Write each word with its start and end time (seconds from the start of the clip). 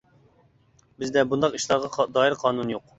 بىزدە 1.03 1.25
بۇنداق 1.35 1.61
ئىشلارغا 1.61 2.11
دائىر 2.19 2.43
قانۇن 2.45 2.79
يوق. 2.79 2.89